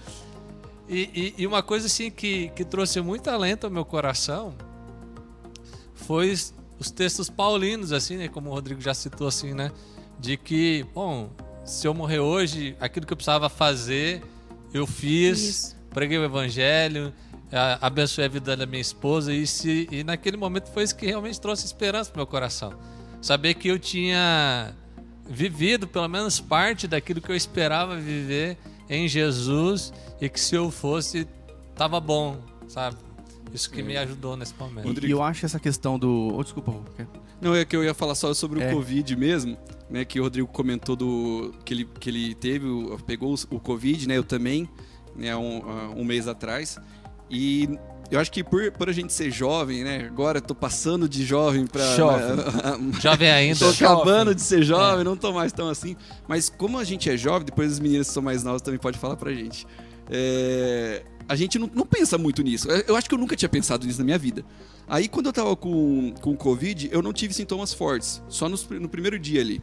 [0.89, 4.53] E, e- e uma coisa assim que, que trouxe muito alento ao meu coração
[5.93, 8.27] foi os, os textos paulinos, assim, né?
[8.27, 9.71] Como o Rodrigo já citou, assim, né?
[10.19, 11.29] De que, bom,
[11.65, 14.23] se eu morrer hoje, aquilo que eu precisava fazer,
[14.73, 15.75] eu fiz, Isso.
[15.93, 17.13] preguei o evangelho,
[17.51, 21.05] a- abençoei a vida da minha esposa e, se, e naquele momento foi isso que
[21.05, 22.73] realmente trouxe esperança pro meu coração.
[23.21, 24.73] Saber que eu tinha
[25.27, 28.57] vivido pelo menos parte daquilo que eu esperava viver
[28.89, 31.27] em Jesus e que se eu fosse,
[31.75, 32.97] tava bom, sabe?
[33.53, 35.03] Isso que me ajudou nesse momento.
[35.03, 36.33] E, e eu acho essa questão do.
[36.35, 36.73] Oh, desculpa,
[37.45, 38.71] Não, é que eu ia falar só sobre É.
[38.71, 39.55] o Covid mesmo,
[39.87, 40.03] né?
[40.03, 42.67] Que o Rodrigo comentou do que ele, que ele teve,
[43.05, 44.17] pegou o Covid, né?
[44.17, 44.67] Eu também,
[45.15, 45.35] né?
[45.35, 46.79] Um, ah, um mês atrás.
[47.29, 47.69] E
[48.09, 50.05] eu acho que por, por a gente ser jovem, né?
[50.07, 51.95] Agora eu tô passando de jovem pra.
[51.95, 52.35] Jovem.
[52.99, 53.59] Jovem ainda.
[53.59, 53.95] Tô Jovem.
[53.95, 55.95] acabando de ser jovem, não tô mais tão assim.
[56.27, 58.99] Mas como a gente é jovem, depois as meninas que são mais novas também podem
[58.99, 59.67] falar pra gente.
[60.09, 62.67] É, a gente não, não pensa muito nisso.
[62.69, 64.45] Eu acho que eu nunca tinha pensado nisso na minha vida.
[64.87, 68.21] Aí quando eu tava com, com Covid, eu não tive sintomas fortes.
[68.29, 69.61] Só nos- no primeiro dia ali.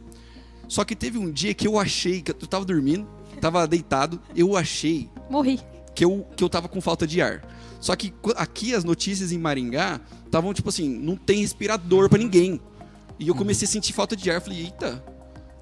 [0.67, 3.07] Só que teve um dia que eu achei, que eu tava dormindo,
[3.39, 5.59] tava deitado, eu achei Morri.
[5.93, 7.45] que eu, que eu tava com falta de ar.
[7.79, 12.17] Só que qu- aqui as notícias em Maringá estavam tipo assim, não tem respirador pra
[12.17, 12.59] ninguém.
[13.19, 15.03] E eu comecei a sentir falta de ar, falei, eita.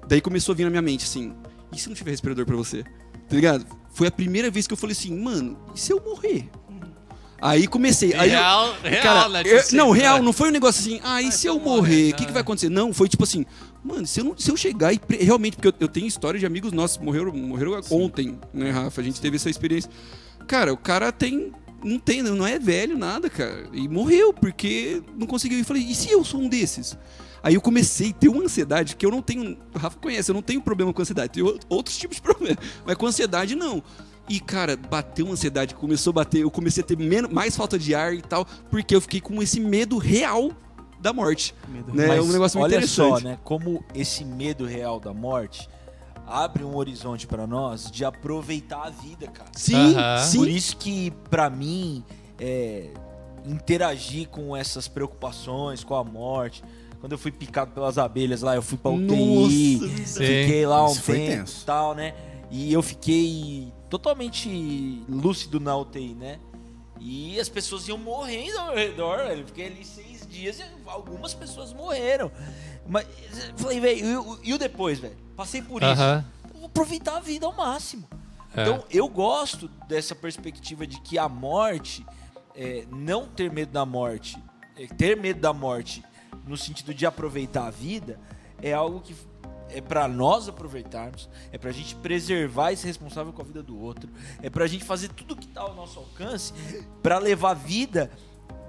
[0.08, 1.34] Daí começou a vir na minha mente assim,
[1.74, 2.82] e se não tiver respirador pra você?
[2.82, 3.66] Tá ligado?
[3.92, 6.48] Foi a primeira vez que eu falei assim, mano, e se eu morrer?
[7.40, 8.14] Aí comecei.
[8.14, 9.42] Aí eu- real, real, Cara, né?
[9.44, 10.22] eu- Tipo não, assim, real, né?
[10.24, 12.26] não foi um negócio assim, ah, e se eu se eu morrer, o que, né?
[12.28, 12.68] que vai acontecer?
[12.68, 13.44] Não, foi tipo assim,
[13.82, 16.46] mano, se eu, não- se eu chegar e realmente, porque eu, eu tenho história de
[16.46, 19.00] amigos nossos que morreram, morreram ontem, né, Rafa?
[19.00, 19.90] A gente teve essa experiência.
[20.46, 21.52] Cara, o cara tem.
[21.84, 23.64] Não tem, não é velho, nada, cara.
[23.72, 25.58] E morreu, porque não conseguiu.
[25.58, 26.96] E falei, e se eu sou um desses?
[27.42, 29.58] Aí eu comecei a ter uma ansiedade, que eu não tenho.
[29.74, 31.32] O Rafa conhece, eu não tenho problema com ansiedade.
[31.32, 32.58] Tenho outros tipos de problema.
[32.86, 33.82] Mas com ansiedade, não.
[34.28, 37.78] E, cara, bateu uma ansiedade, começou a bater, eu comecei a ter menos, mais falta
[37.78, 40.52] de ar e tal, porque eu fiquei com esse medo real
[41.00, 41.54] da morte.
[41.68, 41.92] Medo.
[41.92, 42.06] Né?
[42.06, 43.20] Mas é um negócio muito olha interessante.
[43.22, 43.38] só, né?
[43.42, 45.68] Como esse medo real da morte
[46.24, 49.50] abre um horizonte pra nós de aproveitar a vida, cara.
[49.54, 50.38] Sim, sim.
[50.38, 52.04] Por isso que, pra mim,
[52.38, 52.90] é,
[53.44, 56.62] interagir com essas preocupações, com a morte.
[57.02, 59.76] Quando eu fui picado pelas abelhas lá, eu fui pra UTI.
[59.80, 60.20] Nossa.
[60.20, 62.14] Fiquei lá um Isso tempo e tal, né?
[62.48, 66.38] E eu fiquei totalmente lúcido na UTI, né?
[67.00, 69.40] E as pessoas iam morrendo ao meu redor, velho.
[69.40, 72.30] Eu fiquei ali seis dias e algumas pessoas morreram.
[72.86, 73.04] Mas,
[73.56, 75.16] falei, velho, e, o- depois, velho?
[75.36, 75.90] Passei por isso.
[75.90, 76.24] Aham.
[76.54, 78.08] Eu vou aproveitar a vida ao máximo.
[78.54, 78.62] É.
[78.62, 82.06] Então, eu gosto dessa perspectiva de que a morte,
[82.54, 84.38] é, não ter medo da morte,
[84.78, 86.04] é, ter medo da morte
[86.46, 88.18] no sentido de aproveitar a vida,
[88.60, 89.14] é algo que
[89.70, 93.78] é para nós aproveitarmos, é pra gente preservar e ser responsável com a vida do
[93.78, 94.10] outro,
[94.42, 96.52] é pra gente fazer tudo que tá ao nosso alcance
[97.02, 98.10] para levar vida,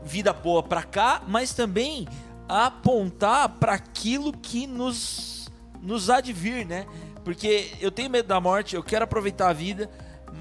[0.03, 2.07] vida boa pra cá, mas também
[2.47, 5.33] apontar para aquilo que nos
[5.81, 6.87] nos há de vir, né?
[7.25, 9.89] Porque eu tenho medo da morte, eu quero aproveitar a vida,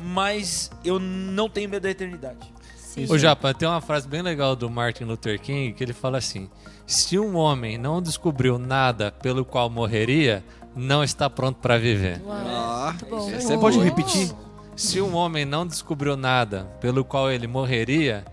[0.05, 2.53] mas eu não tenho medo da eternidade.
[2.77, 3.07] Sim.
[3.11, 6.49] Ô Japa, tem uma frase bem legal do Martin Luther King que ele fala assim:
[6.87, 12.21] Se um homem não descobriu nada pelo qual morreria, não está pronto para viver.
[12.29, 12.95] Ah,
[13.35, 13.85] essa é Pode boa.
[13.85, 14.31] repetir?
[14.77, 18.25] Se um homem não descobriu nada pelo qual ele morreria,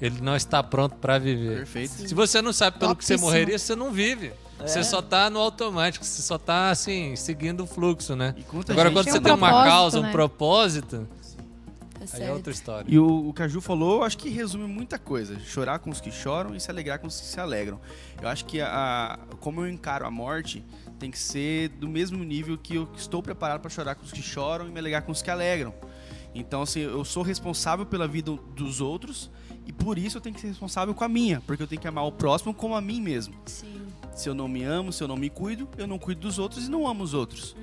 [0.00, 1.58] ele não está pronto para viver.
[1.58, 2.08] Perfeito.
[2.08, 3.30] Se você não sabe pelo que você Topíssimo.
[3.30, 4.32] morreria, você não vive.
[4.60, 4.66] É.
[4.66, 8.34] Você só tá no automático, você só tá assim, seguindo o fluxo, né?
[8.68, 10.12] Agora, gente- quando Tem você um tem uma causa, um né?
[10.12, 11.06] propósito,
[12.10, 12.86] Tá aí é outra história.
[12.88, 15.38] E o, o Caju falou, acho que resume muita coisa.
[15.40, 17.80] Chorar com os que choram e se alegrar com os que se alegram.
[18.20, 20.64] Eu acho que a, como eu encaro a morte
[20.98, 24.22] tem que ser do mesmo nível que eu estou preparado para chorar com os que
[24.22, 25.74] choram e me alegrar com os que alegram.
[26.34, 29.30] Então, assim, eu sou responsável pela vida dos outros
[29.66, 31.88] e por isso eu tenho que ser responsável com a minha, porque eu tenho que
[31.88, 33.34] amar o próximo como a mim mesmo.
[33.46, 33.86] Sim.
[34.14, 36.66] Se eu não me amo, se eu não me cuido, eu não cuido dos outros
[36.66, 37.56] e não amo os outros,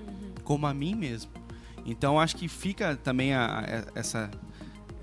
[0.44, 1.32] como a mim mesmo.
[1.86, 4.32] Então acho que fica também a- a- essa,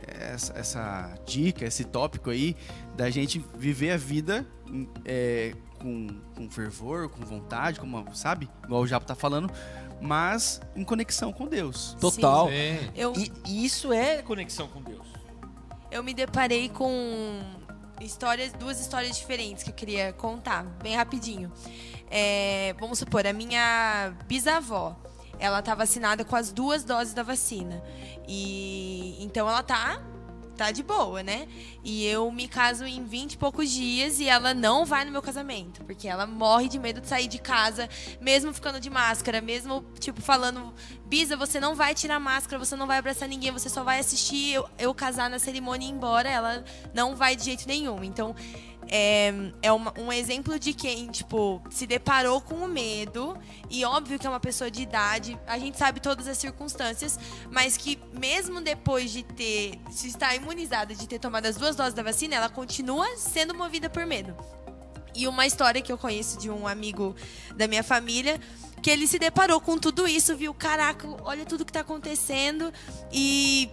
[0.07, 2.57] essa, essa dica, esse tópico aí
[2.97, 8.49] da gente viver a vida em- é, com, com fervor, com vontade, como, sabe?
[8.65, 9.51] Igual o Japo tá falando,
[10.01, 11.97] mas em conexão com Deus.
[12.01, 12.49] Total.
[12.49, 12.91] Sim.
[12.95, 15.07] Eu, E, e isso é conexão com Deus.
[15.91, 17.41] eu me deparei com
[18.01, 21.53] histórias, duas histórias diferentes que eu queria contar, bem rapidinho.
[22.11, 24.97] É, vamos supor, a minha bisavó,
[25.41, 27.83] ela tá vacinada com as duas doses da vacina.
[28.29, 30.01] E então ela tá
[30.61, 31.49] tá de boa, né?
[31.83, 35.23] E eu me caso em 20 e poucos dias e ela não vai no meu
[35.23, 37.89] casamento, porque ela morre de medo de sair de casa,
[38.21, 40.75] mesmo ficando de máscara, mesmo tipo falando,
[41.07, 44.53] Bisa, você não vai tirar máscara, você não vai abraçar ninguém, você só vai assistir
[44.53, 48.05] eu, eu casar na cerimônia e ir embora, ela não vai de jeito nenhum.
[48.05, 48.37] Então,
[48.93, 53.39] é, é uma- um exemplo de quem, tipo, se deparou com o medo,
[53.71, 57.17] e óbvio que é uma pessoa de idade, a gente sabe todas as circunstâncias,
[57.51, 61.95] mas que mesmo depois de ter, de estar imunizada, de ter tomado as duas doses
[61.95, 64.37] da vacina, ela continua sendo movida por medo.
[65.15, 67.15] E uma história que eu conheço de um amigo
[67.57, 68.41] da minha família,
[68.83, 72.73] que ele se deparou com tudo isso, viu, caraca, olha tudo que tá acontecendo
[73.13, 73.71] e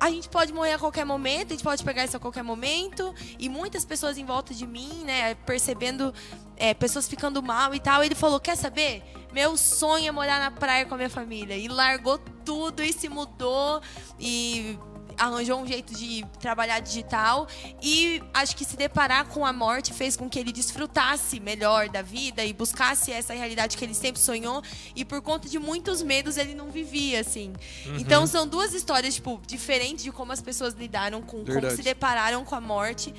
[0.00, 3.14] a gente pode morrer a qualquer momento, a gente pode pegar isso a qualquer momento.
[3.38, 6.14] E muitas pessoas em volta de mim, né, percebendo
[6.56, 8.02] é, pessoas ficando mal e tal.
[8.02, 9.02] Ele falou: Quer saber?
[9.32, 11.54] Meu sonho é morar na praia com a minha família.
[11.54, 13.82] E largou tudo e se mudou.
[14.18, 14.78] E
[15.20, 17.46] arranjou um jeito de trabalhar digital
[17.82, 22.02] e acho que se deparar com a morte fez com que ele desfrutasse melhor da
[22.02, 24.62] vida e buscasse essa realidade que ele sempre sonhou
[24.96, 27.52] e por conta de muitos medos ele não vivia assim.
[27.98, 31.76] Então são duas histórias tipo diferentes de como as pessoas lidaram com como Verdade.
[31.76, 33.14] se depararam com a morte.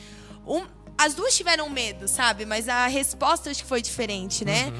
[0.47, 0.65] Um,
[0.97, 2.45] as duas tiveram medo, sabe?
[2.45, 4.73] Mas a resposta acho que foi diferente, né?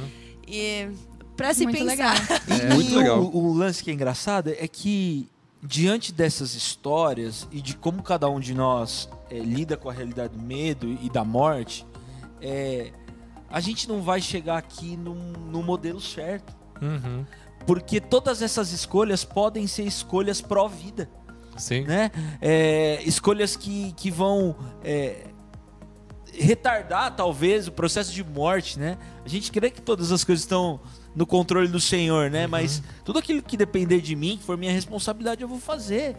[0.48, 0.90] E
[1.38, 1.88] para se Muito pensar.
[1.90, 2.14] legal.
[2.50, 3.22] É, muito legal.
[3.22, 5.28] O, o lance que é engraçado é que,
[5.64, 10.36] diante dessas histórias e de como cada um de nós é, lida com a realidade
[10.36, 11.86] do medo e da morte,
[12.42, 12.92] é,
[13.50, 16.56] a gente não vai chegar aqui num modelo certo.
[16.82, 17.26] Uhum.
[17.68, 21.08] Porque todas essas escolhas podem ser escolhas pró-vida
[21.58, 21.84] Sim.
[21.84, 22.12] né?
[22.42, 25.28] É, escolhas que, que vão é,
[26.34, 28.98] retardar talvez o processo de morte, né?
[29.24, 30.80] A gente crê que todas as coisas estão
[31.16, 32.48] no controle do Senhor, né?
[32.48, 36.16] Mas tudo aquilo que depender de mim, que for minha responsabilidade, eu vou fazer.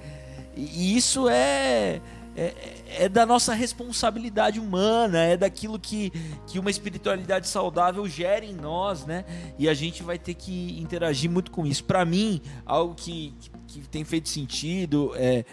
[0.56, 2.00] E, isso é,
[2.36, 6.12] é é da nossa responsabilidade humana, é daquilo que,
[6.46, 9.24] que uma espiritualidade saudável gera em nós, né?
[9.58, 11.84] E a gente vai ter que interagir muito com isso.
[11.84, 13.34] Para mim, algo que,
[13.66, 15.44] que tem feito sentido é,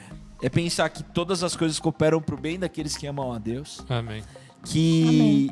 [0.41, 3.83] é pensar que todas as coisas cooperam para o bem daqueles que amam a Deus,
[3.89, 4.23] Amém.
[4.65, 5.51] que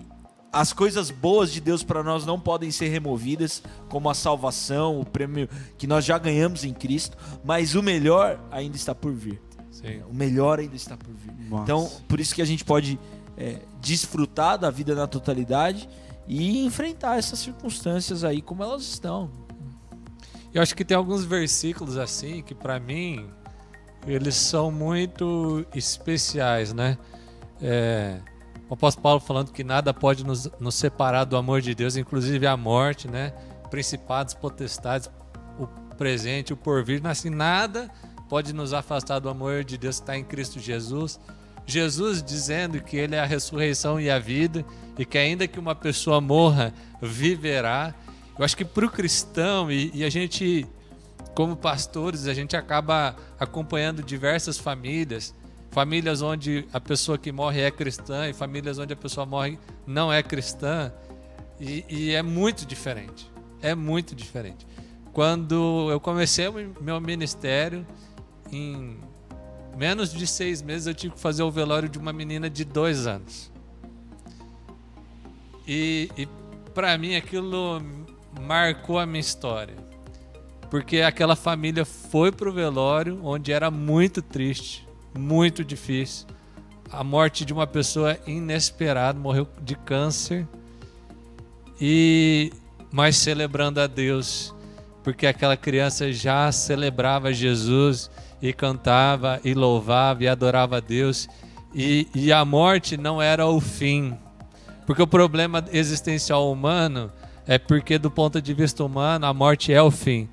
[0.52, 5.06] as coisas boas de Deus para nós não podem ser removidas, como a salvação, o
[5.06, 9.42] prêmio que nós já ganhamos em Cristo, mas o melhor ainda está por vir.
[9.72, 10.02] Sim.
[10.10, 11.34] O melhor ainda está por vir.
[11.50, 11.64] Nossa.
[11.64, 13.00] Então, por isso que a gente pode
[13.38, 15.88] é, desfrutar da vida na totalidade
[16.28, 19.30] e enfrentar essas circunstâncias aí como elas estão.
[20.54, 23.30] Eu acho que tem alguns versículos assim que pra mim
[24.08, 26.98] eles são muito especiais, né?
[27.62, 28.20] É,
[28.70, 32.46] o apóstolo Paulo falando que nada pode nos, nos separar do amor de Deus, inclusive
[32.46, 33.34] a morte, né?
[33.70, 35.10] Principados, potestades,
[35.58, 37.90] o presente, o porvir, assim, nada
[38.30, 41.20] pode nos afastar do amor de Deus que está em Cristo Jesus.
[41.66, 44.66] Jesus dizendo que Ele é a ressurreição e a vida,
[44.98, 47.94] e que ainda que uma pessoa morra, viverá.
[48.38, 50.66] Eu acho que para o cristão, e, e a gente,
[51.36, 55.34] como pastores, a gente acaba acompanhando diversas famílias,
[55.72, 60.12] famílias onde a pessoa que morre é cristã e famílias onde a pessoa morre não
[60.12, 60.92] é cristã,
[61.60, 63.30] e, e é muito diferente.
[63.62, 64.66] É muito diferente.
[65.12, 66.48] Quando eu comecei
[66.80, 67.86] meu ministério,
[68.52, 69.00] em
[69.76, 73.08] menos de seis meses eu tive que fazer o velório de uma menina de dois
[73.08, 73.52] anos.
[75.68, 76.28] E, e
[76.74, 77.82] para mim aquilo
[78.42, 79.76] marcou a minha história.
[80.70, 84.87] Porque aquela família foi pro velório onde era muito triste,
[85.18, 86.28] muito difícil.
[86.90, 90.48] a morte de uma pessoa inesperada, morreu de câncer.
[91.82, 92.52] E
[92.92, 94.56] mas celebrando a Deus,
[95.04, 98.10] porque aquela criança já celebrava Jesus
[98.42, 101.28] e cantava e louvava e adorava a Deus.
[101.76, 104.18] E, e a morte não era o fim,
[104.86, 107.12] porque o problema existencial humano
[107.46, 110.28] é porque, do ponto de vista humano, a morte é o fim.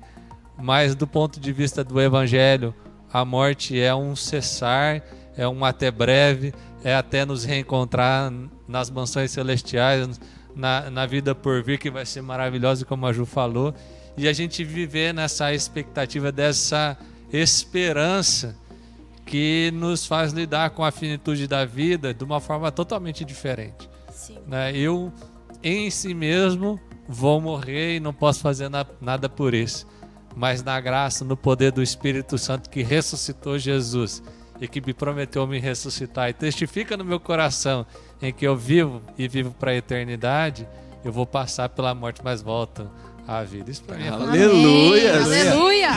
[0.57, 2.73] Mas, do ponto de vista do Evangelho,
[3.15, 5.01] a morte é um cessar,
[5.37, 8.29] é um até breve, é até nos reencontrar
[8.67, 10.19] nas mansões celestiais,
[10.53, 13.73] na, na vida por vir, que vai ser maravilhosa, como a Ju falou.
[14.17, 16.97] E a gente viver nessa expectativa dessa
[17.31, 18.53] esperança
[19.25, 23.89] que nos faz lidar com a finitude da vida de uma forma totalmente diferente.
[24.11, 24.39] Sim.
[24.45, 24.75] Né?
[24.75, 25.09] Eu,
[25.63, 29.87] em si mesmo, vou morrer e não posso fazer na, nada por isso.
[30.35, 34.21] Mas na graça, no poder do Espírito Santo que ressuscitou Jesus
[34.59, 37.85] e que me prometeu me ressuscitar e testifica no meu coração
[38.21, 40.67] em que eu vivo e vivo para a eternidade,
[41.03, 42.89] eu vou passar pela morte, mas volto
[43.27, 43.71] à vida.
[43.71, 45.23] Isso para mim é Aleluia.
[45.23, 45.89] Aleluia!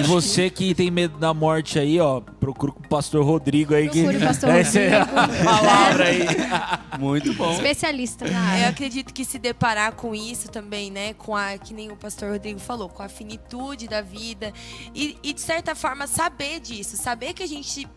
[0.00, 3.88] E você que tem medo da morte aí, ó, procura com o pastor Rodrigo aí.
[3.88, 4.24] Procure que...
[4.24, 5.44] o pastor Essa é a Rodrigo.
[5.44, 6.26] palavra aí.
[6.98, 7.52] Muito bom.
[7.52, 11.14] Especialista na Eu acredito que se deparar com isso também, né?
[11.14, 14.52] Com a, que nem o pastor Rodrigo falou, com a finitude da vida.
[14.94, 16.96] E, e, de certa forma, saber disso.
[16.96, 17.88] Saber que a gente.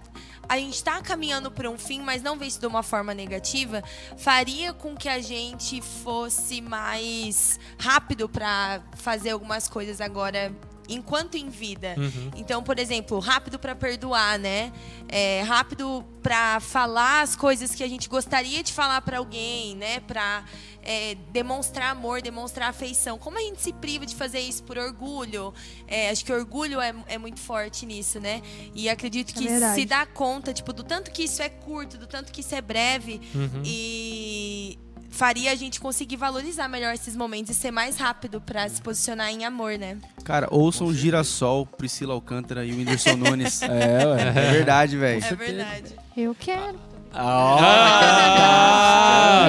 [0.48, 3.84] A gente está caminhando para um fim, mas não ver isso de uma forma negativa,
[4.18, 10.54] faria com que a gente fosse mais rápido para fazer algumas coisas agora
[10.88, 11.96] enquanto em vida.
[11.98, 12.32] Uhum.
[12.36, 14.72] Então, por exemplo, rápido para perdoar, né?
[15.08, 20.00] É, rápido para falar as coisas que a gente gostaria de falar para alguém, né?
[20.02, 20.44] Para
[20.82, 23.18] é, demonstrar amor, demonstrar afeição.
[23.18, 25.54] Como a gente se priva de fazer isso por orgulho?
[25.88, 28.42] É, acho que orgulho é, é muito forte nisso, né?
[28.74, 32.08] E acredito É que se dá conta, tipo, do tanto que isso é curto, do
[32.08, 33.62] tanto que isso é breve Uhum.
[33.66, 34.78] e
[35.16, 39.30] faria a gente conseguir valorizar melhor esses momentos e ser mais rápido para se posicionar
[39.30, 39.98] em amor, né?
[40.26, 43.62] Cara, ouçam Girassol, Priscila Alcântara e o Whindersson Nunes.
[43.66, 44.22] É, ué.
[44.28, 45.24] É verdade, velho.
[45.24, 45.96] É verdade.
[46.16, 46.78] Eu quero.
[47.18, 48.28] Ah,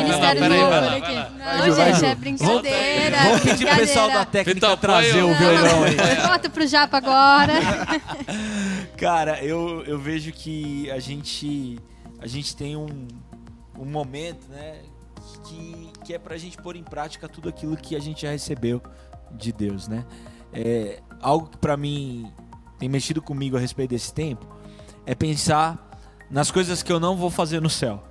[0.03, 1.15] Ministério peraí, do vai Louvor lá, aqui.
[1.15, 1.31] vai lá.
[1.67, 2.07] Não, vai, gente, Ju.
[2.07, 3.17] é brincadeira.
[3.25, 5.97] Vamos pedir pro pessoal da técnica Vitor, trazer o violão aí.
[6.29, 7.55] Corta pro Japa agora.
[8.97, 11.79] Cara, eu, eu vejo que a gente
[12.21, 13.09] a gente tem um,
[13.79, 14.77] um momento, né,
[15.45, 18.83] que, que é pra gente pôr em prática tudo aquilo que a gente já recebeu
[19.33, 20.05] de Deus, né?
[20.53, 22.31] É, algo que pra mim
[22.79, 24.47] tem mexido comigo a respeito desse tempo
[25.05, 25.87] é pensar
[26.31, 28.03] nas coisas que eu não vou fazer no céu.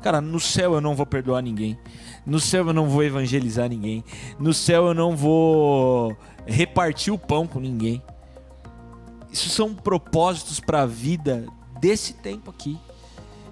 [0.00, 1.78] Cara, no céu eu não vou perdoar ninguém.
[2.24, 4.02] No céu eu não vou evangelizar ninguém.
[4.38, 8.02] No céu eu não vou repartir o pão com ninguém.
[9.30, 11.46] Isso são propósitos para a vida
[11.78, 12.78] desse tempo aqui.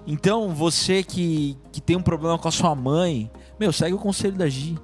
[0.07, 4.35] Então, você que, que tem um problema com a sua mãe, meu, segue o conselho
[4.35, 4.77] da Gi.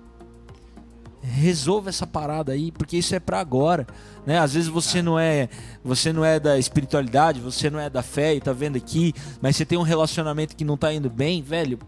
[1.23, 3.87] Resolva essa parada aí, porque isso é para agora,
[4.27, 4.37] né?
[4.37, 5.49] Às vezes você não é,
[5.83, 9.55] você não é da espiritualidade, você não é da fé e tá vendo aqui, mas
[9.55, 11.79] você tem um relacionamento que não tá indo bem, velho.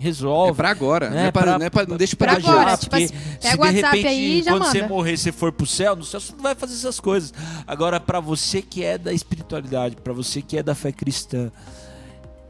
[0.00, 0.50] Resolve.
[0.50, 1.08] É pra agora.
[1.10, 1.16] né?
[1.16, 2.50] Não, é pra, Pra- não, é pra, não deixa pra, pra já.
[2.50, 2.76] agora.
[2.76, 4.88] porque tipo assim, se pega o de WhatsApp repente, aí e já quando você manda.
[4.94, 7.32] morrer, você for pro céu, no céu você não vai fazer essas coisas.
[7.66, 11.52] Agora, pra você que é da espiritualidade, pra você que é da fé cristã,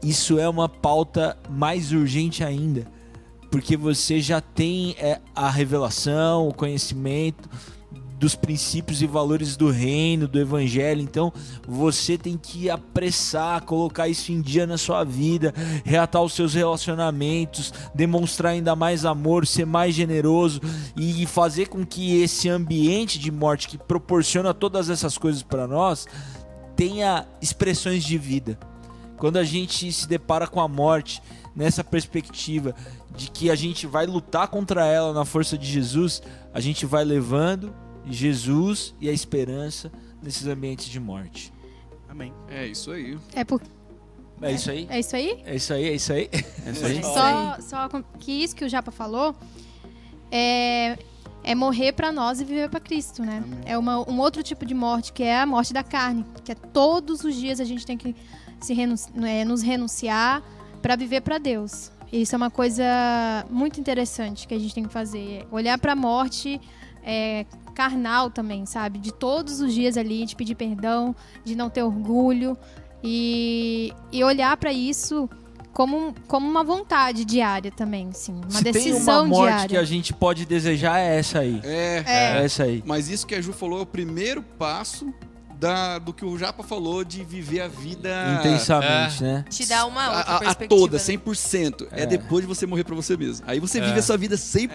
[0.03, 2.87] isso é uma pauta mais urgente ainda,
[3.49, 7.49] porque você já tem é, a revelação, o conhecimento
[8.19, 11.01] dos princípios e valores do reino, do evangelho.
[11.01, 11.31] Então,
[11.67, 15.53] você tem que apressar, colocar isso em dia na sua vida,
[15.85, 20.59] reatar os seus relacionamentos, demonstrar ainda mais amor, ser mais generoso
[20.95, 26.07] e fazer com que esse ambiente de morte que proporciona todas essas coisas para nós
[26.75, 28.57] tenha expressões de vida.
[29.17, 31.21] Quando a gente se depara com a morte
[31.55, 32.75] nessa perspectiva
[33.15, 36.21] de que a gente vai lutar contra ela na força de Jesus,
[36.53, 37.73] a gente vai levando
[38.05, 41.51] Jesus e a esperança nesses ambientes de morte.
[42.07, 42.33] Amém.
[42.47, 43.17] É isso aí.
[43.33, 43.61] É, por...
[44.41, 44.87] É isso aí?
[44.89, 45.43] é isso aí?
[45.45, 46.29] É isso aí, é isso aí.
[46.65, 47.01] É isso aí.
[47.03, 49.35] Só, só que isso que o Japa falou
[50.31, 50.97] é,
[51.43, 53.43] é morrer pra nós e viver pra Cristo, né?
[53.65, 56.23] É uma, um outro tipo de morte, que é a morte da carne.
[56.43, 58.15] Que é todos os dias a gente tem que
[58.59, 58.95] se renun-
[59.25, 60.41] é, nos renunciar
[60.81, 61.91] pra viver pra Deus.
[62.11, 62.83] Isso é uma coisa
[63.49, 65.45] muito interessante que a gente tem que fazer.
[65.51, 66.59] É Olhar pra morte
[67.03, 67.45] é,
[67.75, 68.97] carnal também, sabe?
[68.99, 72.57] De todos os dias ali, de pedir perdão, de não ter orgulho.
[73.03, 75.29] E, e olhar pra isso
[75.71, 78.33] como, como uma vontade diária também, sim.
[78.33, 79.69] Uma Se tem decisão uma morte diária.
[79.69, 81.61] que a gente pode desejar é essa aí.
[81.63, 82.03] É.
[82.05, 82.81] É essa aí.
[82.85, 85.13] Mas isso que a Ju falou é o primeiro passo
[85.59, 89.45] da, do que o Japa falou de viver a vida Intensamente, né?
[89.49, 91.03] Te dá uma a, outra a- a toda, né?
[91.03, 91.87] 100%.
[91.91, 92.03] É.
[92.03, 92.05] É.
[92.05, 93.43] depois de você morrer pra você mesmo.
[93.47, 93.99] Aí você vive É.
[93.99, 94.69] a sua vida 100%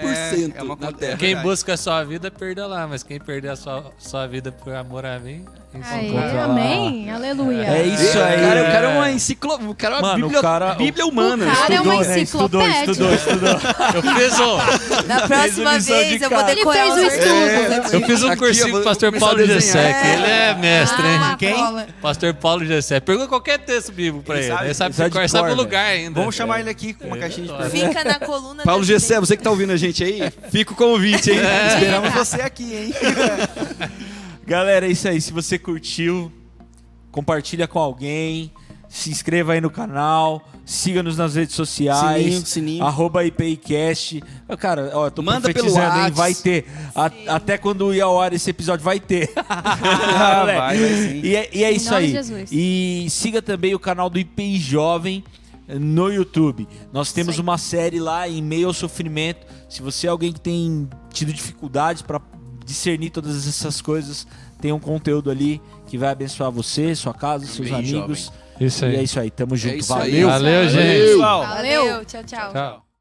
[0.56, 1.16] É, é uma na Terra.
[1.16, 1.48] Quem verdade.
[1.48, 2.86] busca a sua vida, perda lá.
[2.86, 6.44] Mas quem perder a sua, sua vida por amor a mim, lá.
[6.44, 7.62] amém, aleluia.
[7.64, 8.38] É isso É, aí.
[8.44, 9.70] O cara, o cara é uma enciclopédia.
[9.70, 11.46] O cara é uma Mano, o bíblia, cara- bíblia humana.
[11.52, 12.72] O cara é uma Estudou, né?
[12.82, 13.12] Estudou, enciclopédia.
[13.14, 13.92] estudou, estudou.
[13.94, 17.94] Eu fiz um, Da próxima vez eu vou decorar Ele fez versículos estudo.
[17.94, 19.46] eu fiz um Aqui, cursinho com o pastor Paulo.
[19.46, 21.18] Gessé, que ele é mestre, hein?
[21.22, 21.86] Ah, Quem?
[22.00, 23.00] Pastor Paulo Gessé.
[23.00, 24.52] Pergunta qualquer texto bíblico pra Ele ele.
[24.54, 26.18] sabe, Ele sabe, ele sabe o lugar ainda.
[26.20, 27.56] Vamos chamar ele aqui com uma caixinha de É.
[27.56, 27.80] perguntas.
[27.88, 28.62] Fica na coluna.
[28.64, 30.20] Paulo Gessé, você que tá ouvindo a gente aí,
[30.50, 31.38] fica o convite, hein?
[31.74, 32.94] Esperamos você aqui, hein?
[34.46, 35.20] Galera, é isso aí.
[35.20, 36.30] Se você curtiu,
[37.10, 38.50] compartilha com alguém.
[38.93, 40.47] Se inscreva aí no canal.
[40.66, 42.22] Siga-nos nas redes sociais.
[42.22, 42.84] Sininho, sininho.
[42.84, 44.22] Arroba IPIcast.
[44.59, 46.11] Cara, ó, eu tô Manda pelo profetizando, hein?
[46.12, 46.66] Vai ter.
[46.95, 49.32] A- até quando ir ao ar esse episódio, vai ter.
[49.34, 51.20] Ah, vai, vai sim.
[51.24, 52.14] E é, e é isso aí.
[52.53, 55.24] E siga também o canal do IPI Jovem
[55.66, 56.68] no YouTube.
[56.93, 59.47] Nós temos uma série lá em meio ao sofrimento.
[59.70, 62.20] Se você é alguém que tem tido dificuldades para
[62.66, 64.26] discernir todas essas coisas,
[64.61, 68.30] tem um conteúdo ali que vai abençoar você, sua casa, seus IPI amigos.
[68.66, 69.04] Isso E é aí.
[69.04, 69.30] isso aí.
[69.30, 69.76] Tamo junto.
[69.76, 70.22] isso aí.
[70.22, 70.28] Valeu.
[70.28, 71.06] Valeu, gente.
[71.06, 71.46] Pessoal.
[71.46, 71.84] Valeu.
[71.86, 72.52] Valeu, tchau, tchau.
[72.52, 72.91] Tchau.